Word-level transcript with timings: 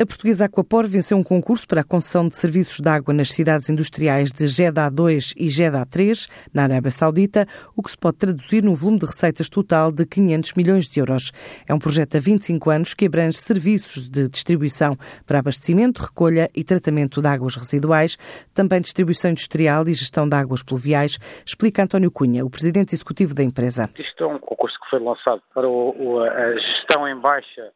A 0.00 0.06
portuguesa 0.06 0.44
Aquapor 0.44 0.86
venceu 0.86 1.18
um 1.18 1.24
concurso 1.24 1.66
para 1.66 1.80
a 1.80 1.84
concessão 1.84 2.28
de 2.28 2.36
serviços 2.36 2.78
de 2.78 2.88
água 2.88 3.12
nas 3.12 3.32
cidades 3.32 3.68
industriais 3.68 4.30
de 4.30 4.46
Jeddah 4.46 4.90
2 4.90 5.34
e 5.36 5.50
Jeddah 5.50 5.84
3, 5.84 6.28
na 6.54 6.62
Arábia 6.62 6.92
Saudita, 6.92 7.44
o 7.76 7.82
que 7.82 7.90
se 7.90 7.98
pode 7.98 8.16
traduzir 8.16 8.62
num 8.62 8.76
volume 8.76 9.00
de 9.00 9.06
receitas 9.06 9.48
total 9.48 9.90
de 9.90 10.06
500 10.06 10.54
milhões 10.54 10.88
de 10.88 11.00
euros. 11.00 11.32
É 11.68 11.74
um 11.74 11.80
projeto 11.80 12.16
há 12.16 12.20
25 12.20 12.70
anos 12.70 12.94
que 12.94 13.06
abrange 13.06 13.38
serviços 13.38 14.08
de 14.08 14.28
distribuição 14.28 14.94
para 15.26 15.40
abastecimento, 15.40 16.00
recolha 16.00 16.48
e 16.54 16.62
tratamento 16.62 17.20
de 17.20 17.26
águas 17.26 17.56
residuais, 17.56 18.16
também 18.54 18.80
distribuição 18.80 19.32
industrial 19.32 19.82
e 19.88 19.94
gestão 19.94 20.28
de 20.28 20.36
águas 20.36 20.62
pluviais, 20.62 21.18
explica 21.44 21.82
António 21.82 22.12
Cunha, 22.12 22.46
o 22.46 22.50
presidente 22.50 22.94
executivo 22.94 23.34
da 23.34 23.42
empresa. 23.42 23.90
Isto 23.98 24.22
é 24.22 24.26
um 24.28 24.38
concurso 24.38 24.78
que 24.78 24.90
foi 24.90 25.00
lançado 25.00 25.42
para 25.52 25.66
a 25.66 26.54
gestão 26.54 27.08
em 27.08 27.20
baixa 27.20 27.72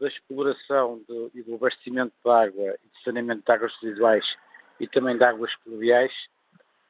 da 0.00 0.08
exploração 0.08 1.00
de, 1.08 1.30
e 1.34 1.42
do 1.42 1.54
abastecimento 1.54 2.12
de 2.24 2.30
água 2.30 2.74
e 2.84 2.88
de 2.88 3.02
saneamento 3.04 3.42
de 3.44 3.52
águas 3.52 3.72
residuais 3.80 4.24
e 4.80 4.88
também 4.88 5.16
de 5.16 5.24
águas 5.24 5.54
pluviais 5.62 6.12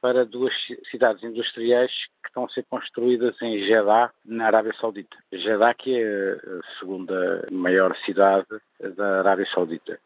para 0.01 0.27
duas 0.27 0.53
cidades 0.91 1.23
industriais 1.23 1.91
que 2.23 2.29
estão 2.29 2.45
a 2.45 2.49
ser 2.51 2.65
construídas 2.69 3.41
em 3.41 3.59
Jeddah, 3.67 4.13
na 4.25 4.47
Arábia 4.47 4.75
Saudita. 4.79 5.17
Jeddah, 5.33 5.73
que 5.73 5.99
é 5.99 6.33
a 6.35 6.79
segunda 6.79 7.47
maior 7.51 7.97
cidade 8.05 8.47
da 8.97 9.21
Arábia 9.21 9.47
Saudita. 9.55 9.99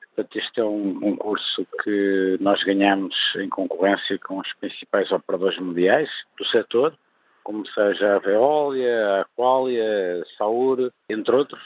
Portanto, 0.00 0.36
este 0.36 0.60
é 0.60 0.64
um 0.64 0.98
concurso 0.98 1.64
que 1.84 2.36
nós 2.40 2.60
ganhamos 2.64 3.14
em 3.36 3.48
concorrência 3.48 4.18
com 4.18 4.38
os 4.38 4.52
principais 4.54 5.12
operadores 5.12 5.56
mundiais 5.60 6.10
do 6.36 6.44
setor, 6.46 6.98
como 7.44 7.64
seja 7.68 8.16
a 8.16 8.18
Veolia, 8.18 9.06
a 9.06 9.20
Aqualia, 9.20 10.20
a 10.20 10.36
Saur, 10.36 10.92
entre 11.08 11.36
outros, 11.36 11.62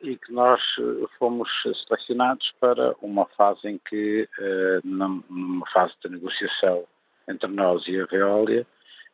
e 0.00 0.16
que 0.16 0.32
nós 0.32 0.60
eh, 0.78 1.06
fomos 1.18 1.48
selecionados 1.86 2.52
para 2.60 2.94
uma 3.02 3.26
fase 3.36 3.68
em 3.68 3.78
que, 3.78 4.28
eh, 4.38 4.80
numa 4.82 5.66
fase 5.72 5.92
de 6.02 6.10
negociação 6.10 6.84
entre 7.28 7.48
nós 7.48 7.86
e 7.86 8.00
a 8.00 8.06
Veolia, 8.06 8.66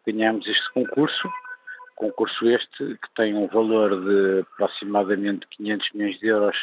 ganhamos 0.07 0.47
este 0.47 0.73
concurso, 0.73 1.29
concurso 1.97 2.49
este 2.49 2.79
que 2.79 3.15
tem 3.17 3.35
um 3.35 3.47
valor 3.49 4.01
de 4.01 4.41
aproximadamente 4.41 5.47
500 5.49 5.93
milhões 5.93 6.19
de 6.21 6.27
euros 6.29 6.57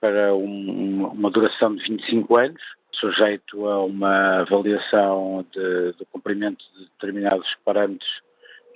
para 0.00 0.34
um, 0.34 1.06
uma 1.06 1.30
duração 1.30 1.76
de 1.76 1.82
25 1.84 2.40
anos, 2.40 2.62
sujeito 2.92 3.68
a 3.68 3.84
uma 3.84 4.40
avaliação 4.40 5.44
do 5.54 6.06
cumprimento 6.06 6.64
de 6.74 6.84
determinados 6.84 7.48
parâmetros 7.64 8.22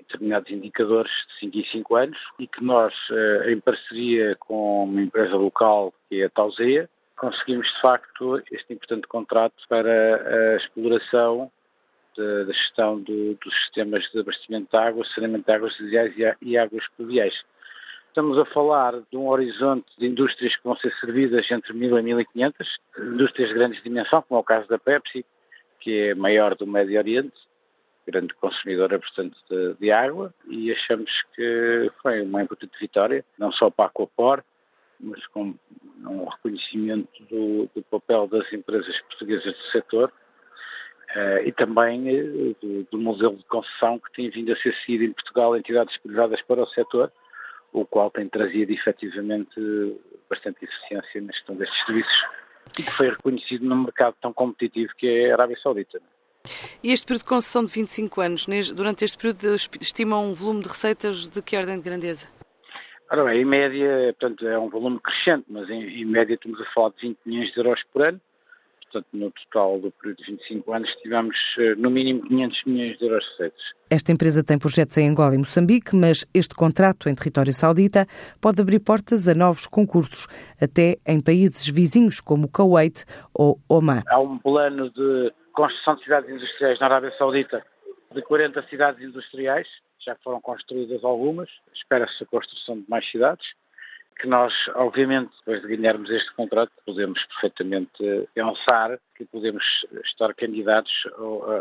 determinados 0.08 0.50
indicadores 0.50 1.10
de 1.10 1.40
5 1.40 1.58
em 1.58 1.64
5 1.64 1.96
anos 1.96 2.18
e 2.38 2.46
que 2.46 2.62
nós, 2.62 2.94
eh, 3.10 3.52
em 3.52 3.60
parceria 3.60 4.36
com 4.36 4.84
uma 4.84 5.02
empresa 5.02 5.36
local, 5.36 5.92
que 6.08 6.22
é 6.22 6.26
a 6.26 6.30
Tauseia, 6.30 6.88
conseguimos 7.16 7.66
de 7.66 7.80
facto 7.80 8.42
este 8.52 8.72
importante 8.72 9.06
contrato 9.08 9.54
para 9.68 10.54
a 10.54 10.56
exploração 10.56 11.50
da 12.16 12.52
gestão 12.52 13.00
do, 13.00 13.34
dos 13.34 13.54
sistemas 13.64 14.02
de 14.10 14.20
abastecimento 14.20 14.70
de 14.70 14.76
água, 14.76 15.04
saneamento 15.14 15.44
de 15.44 15.52
águas 15.52 15.76
residuais 15.76 16.14
e 16.40 16.56
águas 16.56 16.84
pluviais. 16.96 17.34
Estamos 18.08 18.38
a 18.38 18.46
falar 18.46 18.94
de 19.10 19.16
um 19.16 19.28
horizonte 19.28 19.86
de 19.98 20.06
indústrias 20.06 20.56
que 20.56 20.64
vão 20.64 20.74
ser 20.76 20.90
servidas 21.00 21.50
entre 21.50 21.74
1.000 21.74 22.00
e 22.00 22.24
1.500, 22.24 22.66
indústrias 23.12 23.48
de 23.50 23.54
grande 23.54 23.82
dimensão, 23.82 24.22
como 24.22 24.38
é 24.38 24.40
o 24.40 24.44
caso 24.44 24.66
da 24.68 24.78
Pepsi, 24.78 25.24
que 25.80 26.08
é 26.08 26.14
maior 26.14 26.54
do 26.54 26.66
Médio 26.66 26.98
Oriente, 26.98 27.36
grande 28.06 28.34
consumidora, 28.34 28.98
portanto, 28.98 29.36
de, 29.50 29.74
de, 29.74 29.90
água 29.90 30.32
e 30.48 30.72
achamos 30.72 31.10
que 31.34 31.90
foi 32.00 32.22
uma 32.22 32.42
importante 32.42 32.72
vitória, 32.80 33.24
não 33.38 33.50
só 33.52 33.68
para 33.70 33.86
a 33.86 33.88
Aquapor, 33.88 34.42
mas 35.00 35.26
com 35.28 35.54
um 36.04 36.24
reconhecimento 36.24 37.22
do, 37.24 37.68
do 37.74 37.82
papel 37.82 38.26
das 38.28 38.50
empresas 38.52 38.98
portuguesas 39.02 39.54
do 39.54 39.62
setor 39.72 40.12
uh, 41.14 41.38
e 41.44 41.52
também 41.52 42.08
uh, 42.08 42.56
do, 42.60 42.84
do, 42.90 42.98
modelo 42.98 43.36
de 43.36 43.44
concessão 43.44 43.98
que 43.98 44.12
tem 44.12 44.30
vindo 44.30 44.52
a 44.52 44.56
ser 44.56 44.74
seguido 44.84 45.04
em 45.04 45.12
Portugal, 45.12 45.56
entidades 45.56 45.96
privadas 45.98 46.40
para 46.42 46.62
o 46.62 46.68
setor, 46.68 47.12
o 47.72 47.84
qual 47.84 48.10
tem 48.10 48.28
trazido 48.28 48.72
efetivamente 48.72 49.60
bastante 50.30 50.64
eficiência 50.64 51.20
na 51.20 51.32
gestão 51.32 51.56
destes 51.56 51.84
serviços 51.84 52.22
e 52.78 52.82
que 52.82 52.90
foi 52.90 53.10
reconhecido 53.10 53.64
num 53.64 53.84
mercado 53.84 54.16
tão 54.20 54.32
competitivo 54.32 54.92
que 54.96 55.06
é 55.06 55.30
a 55.30 55.34
Arábia 55.34 55.58
Saudita. 55.62 56.00
E 56.86 56.92
este 56.92 57.04
período 57.04 57.22
de 57.24 57.28
concessão 57.30 57.64
de 57.64 57.72
25 57.72 58.20
anos, 58.20 58.46
durante 58.72 59.04
este 59.04 59.18
período 59.18 59.56
estimam 59.80 60.30
um 60.30 60.34
volume 60.34 60.62
de 60.62 60.68
receitas 60.68 61.28
de 61.28 61.42
que 61.42 61.56
ordem 61.56 61.78
de 61.78 61.82
grandeza? 61.82 62.28
Ora 63.10 63.24
bem, 63.24 63.42
em 63.42 63.44
média, 63.44 64.14
portanto, 64.20 64.46
é 64.46 64.56
um 64.56 64.70
volume 64.70 65.00
crescente, 65.00 65.46
mas 65.48 65.68
em, 65.68 65.82
em 65.82 66.04
média 66.04 66.34
estamos 66.34 66.60
a 66.60 66.64
falar 66.72 66.90
de 66.90 67.08
20 67.08 67.18
milhões 67.26 67.52
de 67.52 67.58
euros 67.58 67.82
por 67.92 68.02
ano. 68.06 68.20
Portanto, 68.84 69.08
no 69.12 69.32
total 69.32 69.80
do 69.80 69.90
período 69.90 70.18
de 70.18 70.30
25 70.30 70.72
anos 70.72 70.88
tivemos 71.02 71.36
eh, 71.58 71.74
no 71.74 71.90
mínimo 71.90 72.22
500 72.22 72.64
milhões 72.66 72.98
de 72.98 73.04
euros 73.04 73.24
de 73.24 73.30
receitas. 73.30 73.62
Esta 73.90 74.12
empresa 74.12 74.44
tem 74.44 74.56
projetos 74.56 74.96
em 74.96 75.08
Angola 75.08 75.34
e 75.34 75.38
Moçambique, 75.38 75.96
mas 75.96 76.24
este 76.32 76.54
contrato 76.54 77.08
em 77.08 77.16
território 77.16 77.52
saudita 77.52 78.06
pode 78.40 78.60
abrir 78.60 78.78
portas 78.78 79.26
a 79.26 79.34
novos 79.34 79.66
concursos, 79.66 80.28
até 80.62 80.98
em 81.04 81.20
países 81.20 81.66
vizinhos 81.68 82.20
como 82.20 82.46
Kuwait 82.46 83.04
ou 83.34 83.58
Oman. 83.68 84.02
Há 84.06 84.20
um 84.20 84.38
plano 84.38 84.88
de 84.88 85.32
construção 85.56 85.96
de 85.96 86.04
cidades 86.04 86.30
industriais 86.30 86.78
na 86.78 86.86
Arábia 86.86 87.12
Saudita 87.16 87.64
de 88.12 88.22
40 88.22 88.62
cidades 88.68 89.02
industriais, 89.02 89.66
já 89.98 90.14
foram 90.16 90.40
construídas 90.40 91.02
algumas, 91.02 91.48
espera-se 91.74 92.22
a 92.22 92.26
construção 92.26 92.78
de 92.78 92.88
mais 92.88 93.10
cidades, 93.10 93.44
que 94.20 94.28
nós, 94.28 94.52
obviamente, 94.74 95.30
depois 95.38 95.60
de 95.60 95.76
ganharmos 95.76 96.10
este 96.10 96.32
contrato, 96.34 96.72
podemos 96.86 97.22
perfeitamente 97.26 98.28
pensar 98.32 98.98
que 99.14 99.24
podemos 99.26 99.64
estar 100.04 100.32
candidatos 100.34 100.92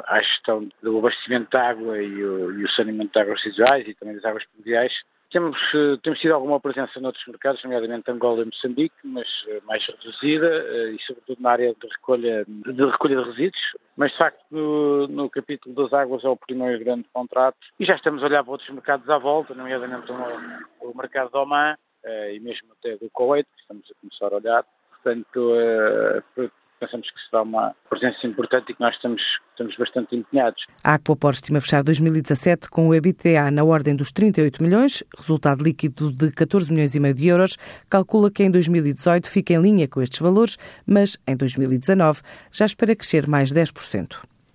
à 0.05 0.21
gestão 0.21 0.69
do 0.81 0.99
abastecimento 0.99 1.49
de 1.49 1.57
água 1.57 2.01
e 2.01 2.23
o, 2.23 2.59
e 2.59 2.63
o 2.63 2.71
saneamento 2.71 3.11
de 3.13 3.19
águas 3.19 3.43
residuais 3.43 3.87
e 3.87 3.93
também 3.95 4.15
das 4.15 4.25
águas 4.25 4.45
pluviais 4.53 4.93
temos, 5.35 5.57
eh, 5.73 5.97
temos 6.01 6.17
tido 6.19 6.33
alguma 6.33 6.61
presença 6.61 6.97
noutros 7.01 7.27
mercados, 7.27 7.61
nomeadamente 7.61 8.09
Angola 8.09 8.41
e 8.41 8.45
Moçambique, 8.45 8.95
mas 9.03 9.27
eh, 9.49 9.59
mais 9.65 9.85
reduzida 9.85 10.47
eh, 10.47 10.91
e 10.91 11.01
sobretudo 11.01 11.41
na 11.41 11.51
área 11.51 11.73
de 11.73 11.87
recolha 11.89 12.45
de, 12.47 12.85
recolha 12.85 13.17
de 13.17 13.29
resíduos. 13.31 13.61
Mas 13.97 14.13
de 14.13 14.17
facto 14.17 14.41
no, 14.49 15.07
no 15.07 15.29
capítulo 15.29 15.75
das 15.75 15.91
águas 15.91 16.23
é 16.23 16.29
o 16.29 16.37
primeiro 16.37 16.81
grande 16.81 17.05
contrato 17.11 17.57
e 17.77 17.83
já 17.83 17.95
estamos 17.95 18.23
a 18.23 18.27
olhar 18.27 18.45
para 18.45 18.51
outros 18.53 18.69
mercados 18.69 19.09
à 19.09 19.17
volta, 19.17 19.53
nomeadamente 19.53 20.09
o, 20.09 20.89
o 20.89 20.97
mercado 20.97 21.29
do 21.31 21.39
Oman 21.39 21.75
e 22.31 22.39
mesmo 22.39 22.69
até 22.71 22.95
do 22.95 23.09
Kuwait, 23.09 23.45
que 23.53 23.61
estamos 23.61 23.91
a 23.91 23.99
começar 23.99 24.31
a 24.31 24.37
olhar. 24.37 24.65
Portanto, 25.03 25.53
pensamos 26.79 27.09
que 27.09 27.19
será 27.29 27.41
uma 27.41 27.75
presença 27.89 28.25
importante 28.25 28.71
e 28.71 28.75
que 28.75 28.81
nós 28.81 28.95
estamos, 28.95 29.21
estamos 29.51 29.75
bastante 29.77 30.15
empenhados. 30.15 30.65
A 30.83 30.95
Aquapor 30.95 31.31
estima 31.31 31.61
fechar 31.61 31.83
2017 31.83 32.69
com 32.69 32.87
o 32.87 32.93
EBITDA 32.93 33.49
na 33.51 33.63
ordem 33.63 33.95
dos 33.95 34.11
38 34.11 34.61
milhões, 34.61 35.03
resultado 35.17 35.63
líquido 35.63 36.11
de 36.11 36.31
14 36.31 36.71
milhões 36.71 36.95
e 36.95 36.99
meio 36.99 37.13
de 37.13 37.27
euros. 37.27 37.57
Calcula 37.89 38.29
que 38.29 38.43
em 38.43 38.51
2018 38.51 39.29
fica 39.29 39.53
em 39.53 39.61
linha 39.61 39.87
com 39.87 40.01
estes 40.01 40.19
valores, 40.19 40.57
mas 40.85 41.17
em 41.27 41.35
2019 41.35 42.21
já 42.51 42.65
espera 42.65 42.95
crescer 42.95 43.27
mais 43.27 43.51
10%. 43.51 44.34